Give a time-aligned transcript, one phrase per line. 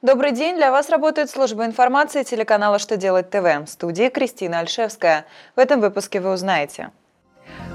[0.00, 0.54] Добрый день!
[0.54, 5.24] Для вас работает служба информации телеканала «Что делать ТВ» в студии Кристина Альшевская.
[5.56, 6.92] В этом выпуске вы узнаете.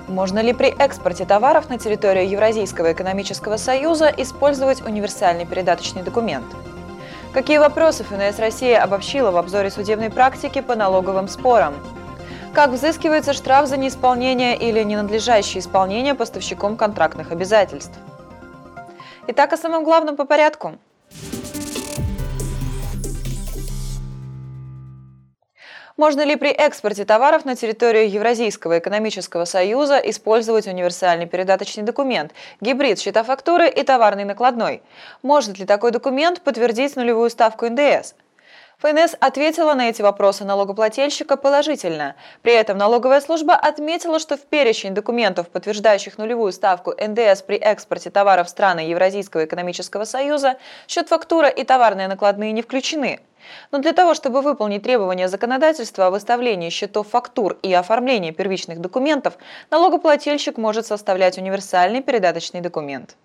[0.08, 6.46] Можно ли при экспорте товаров на территорию Евразийского экономического союза использовать универсальный передаточный документ?
[7.34, 11.74] Какие вопросы ФНС России обобщила в обзоре судебной практики по налоговым спорам?
[12.54, 18.00] Как взыскивается штраф за неисполнение или ненадлежащее исполнение поставщиком контрактных обязательств?
[19.28, 20.78] Итак, о самом главном по порядку–
[25.96, 33.00] Можно ли при экспорте товаров на территорию Евразийского экономического союза использовать универсальный передаточный документ, гибрид
[33.00, 34.82] счета фактуры и товарный накладной?
[35.22, 38.16] Может ли такой документ подтвердить нулевую ставку НДС?
[38.80, 42.16] ФНС ответила на эти вопросы налогоплательщика положительно.
[42.42, 48.10] При этом налоговая служба отметила, что в перечень документов, подтверждающих нулевую ставку НДС при экспорте
[48.10, 53.22] товаров страны Евразийского экономического союза, счет фактура и товарные накладные не включены.
[53.72, 59.38] Но для того, чтобы выполнить требования законодательства о выставлении счетов фактур и оформлении первичных документов,
[59.70, 63.16] налогоплательщик может составлять универсальный передаточный документ.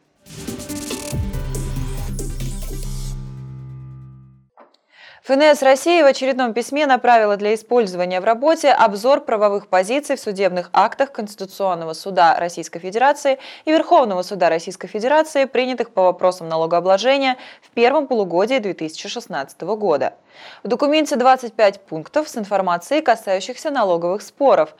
[5.28, 10.70] ФНС России в очередном письме направила для использования в работе обзор правовых позиций в судебных
[10.72, 17.68] актах Конституционного суда Российской Федерации и Верховного суда Российской Федерации, принятых по вопросам налогообложения в
[17.72, 20.14] первом полугодии 2016 года.
[20.62, 24.74] В документе 25 пунктов с информацией, касающихся налоговых споров.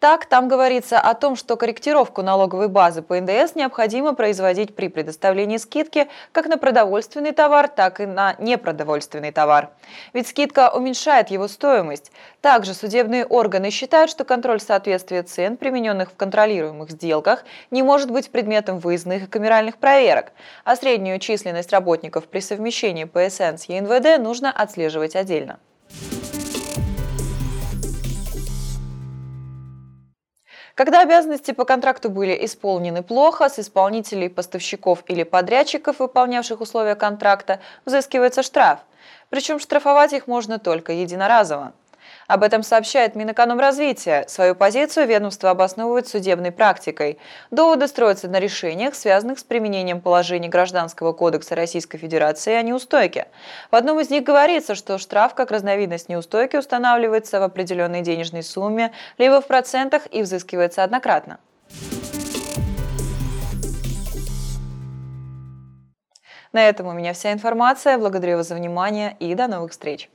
[0.00, 5.58] Так, там говорится о том, что корректировку налоговой базы по НДС необходимо производить при предоставлении
[5.58, 9.68] скидки как на продовольственный товар, так и на непродовольственный товар.
[10.14, 12.12] Ведь скидка уменьшает его стоимость.
[12.40, 18.30] Также судебные органы считают, что контроль соответствия цен, примененных в контролируемых сделках, не может быть
[18.30, 20.32] предметом выездных и камеральных проверок,
[20.64, 25.58] а среднюю численность работников при совмещении ПСН с ЕНВД нужно отслеживать отдельно.
[30.80, 37.60] Когда обязанности по контракту были исполнены плохо, с исполнителей, поставщиков или подрядчиков, выполнявших условия контракта,
[37.84, 38.78] взыскивается штраф.
[39.28, 41.74] Причем штрафовать их можно только единоразово.
[42.30, 44.24] Об этом сообщает Минэкономразвития.
[44.28, 47.18] Свою позицию ведомство обосновывает судебной практикой.
[47.50, 53.26] Доводы строятся на решениях, связанных с применением положений Гражданского кодекса Российской Федерации о неустойке.
[53.72, 58.92] В одном из них говорится, что штраф как разновидность неустойки устанавливается в определенной денежной сумме,
[59.18, 61.40] либо в процентах и взыскивается однократно.
[66.52, 67.98] На этом у меня вся информация.
[67.98, 70.08] Благодарю вас за внимание и до новых встреч.